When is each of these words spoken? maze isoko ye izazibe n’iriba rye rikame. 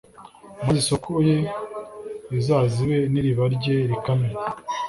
maze 0.65 0.77
isoko 0.83 1.09
ye 1.27 1.37
izazibe 2.37 2.97
n’iriba 3.11 3.43
rye 3.55 3.75
rikame. 3.89 4.29